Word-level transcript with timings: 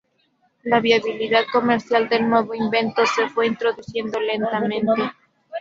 La 0.63 0.79
viabilidad 0.79 1.43
comercial 1.53 2.09
del 2.09 2.27
nuevo 2.27 2.55
invento 2.55 3.05
se 3.05 3.29
fue 3.29 3.45
introduciendo 3.45 4.19
lentamente. 4.19 4.99